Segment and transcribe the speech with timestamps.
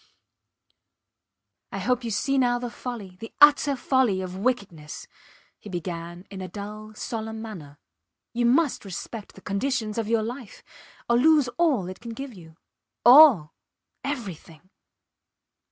[1.71, 5.05] I hope you see now the folly the utter folly of wickedness,
[5.59, 7.77] he began in a dull, solemn manner.
[8.33, 10.63] You must respect the conditions of your life
[11.07, 12.57] or lose all it can give you.
[13.05, 13.53] All!
[14.03, 14.71] Everything!